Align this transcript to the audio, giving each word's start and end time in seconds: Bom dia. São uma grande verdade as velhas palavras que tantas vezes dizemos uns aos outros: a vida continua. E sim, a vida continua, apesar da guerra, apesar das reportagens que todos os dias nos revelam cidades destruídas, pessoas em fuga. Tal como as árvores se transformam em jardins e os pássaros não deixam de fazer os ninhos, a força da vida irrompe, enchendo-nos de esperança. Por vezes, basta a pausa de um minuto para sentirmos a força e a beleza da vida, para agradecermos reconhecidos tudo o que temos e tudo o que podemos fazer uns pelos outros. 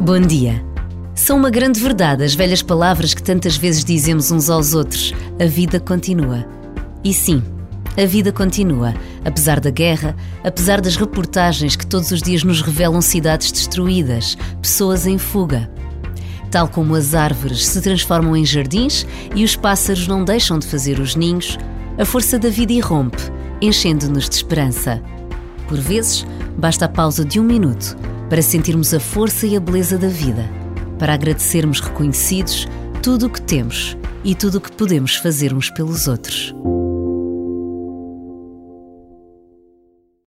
Bom 0.00 0.20
dia. 0.20 0.64
São 1.16 1.36
uma 1.36 1.50
grande 1.50 1.80
verdade 1.80 2.22
as 2.22 2.32
velhas 2.32 2.62
palavras 2.62 3.12
que 3.12 3.22
tantas 3.22 3.56
vezes 3.56 3.84
dizemos 3.84 4.30
uns 4.30 4.48
aos 4.48 4.72
outros: 4.72 5.12
a 5.40 5.46
vida 5.46 5.80
continua. 5.80 6.46
E 7.02 7.12
sim, 7.12 7.42
a 8.00 8.06
vida 8.06 8.30
continua, 8.30 8.94
apesar 9.24 9.58
da 9.58 9.70
guerra, 9.70 10.14
apesar 10.44 10.80
das 10.80 10.94
reportagens 10.94 11.74
que 11.74 11.86
todos 11.86 12.12
os 12.12 12.22
dias 12.22 12.44
nos 12.44 12.62
revelam 12.62 13.02
cidades 13.02 13.50
destruídas, 13.50 14.38
pessoas 14.62 15.06
em 15.06 15.18
fuga. 15.18 15.68
Tal 16.52 16.68
como 16.68 16.94
as 16.94 17.14
árvores 17.14 17.66
se 17.66 17.80
transformam 17.80 18.36
em 18.36 18.44
jardins 18.44 19.04
e 19.34 19.42
os 19.42 19.56
pássaros 19.56 20.06
não 20.06 20.24
deixam 20.24 20.56
de 20.56 20.68
fazer 20.68 21.00
os 21.00 21.16
ninhos, 21.16 21.58
a 21.98 22.04
força 22.04 22.38
da 22.38 22.48
vida 22.48 22.72
irrompe, 22.72 23.20
enchendo-nos 23.60 24.28
de 24.28 24.36
esperança. 24.36 25.02
Por 25.68 25.78
vezes, 25.78 26.26
basta 26.56 26.86
a 26.86 26.88
pausa 26.88 27.24
de 27.24 27.38
um 27.38 27.44
minuto 27.44 27.96
para 28.28 28.42
sentirmos 28.42 28.94
a 28.94 29.00
força 29.00 29.46
e 29.46 29.56
a 29.56 29.60
beleza 29.60 29.98
da 29.98 30.08
vida, 30.08 30.48
para 30.98 31.14
agradecermos 31.14 31.80
reconhecidos 31.80 32.66
tudo 33.02 33.26
o 33.26 33.30
que 33.30 33.42
temos 33.42 33.96
e 34.24 34.34
tudo 34.34 34.58
o 34.58 34.60
que 34.60 34.72
podemos 34.72 35.16
fazer 35.16 35.52
uns 35.52 35.70
pelos 35.70 36.06
outros. 36.06 36.54